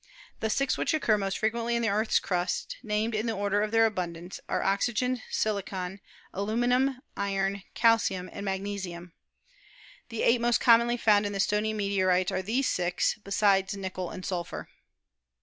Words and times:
The 0.39 0.49
six 0.49 0.79
which 0.79 0.95
occur 0.95 1.15
most 1.19 1.37
frequently 1.37 1.75
in 1.75 1.83
the 1.83 1.89
Earth's 1.89 2.17
crust, 2.17 2.77
named 2.81 3.13
in 3.13 3.27
the 3.27 3.33
order 3.35 3.61
of 3.61 3.69
their 3.69 3.85
abundance, 3.85 4.39
are 4.49 4.63
oxygen, 4.63 5.21
silicon, 5.29 5.99
aluminium, 6.33 7.01
iron, 7.15 7.61
calcium 7.75 8.27
and 8.33 8.43
mag 8.43 8.63
nesium. 8.63 9.11
The 10.09 10.23
eight 10.23 10.41
most 10.41 10.59
commonly 10.59 10.97
found 10.97 11.27
in 11.27 11.33
the 11.33 11.39
stony 11.39 11.71
meteorites 11.71 12.31
are 12.31 12.41
these 12.41 12.67
six, 12.67 13.19
besides 13.23 13.77
nickel 13.77 14.09
and 14.09 14.25
sulphur. 14.25 14.69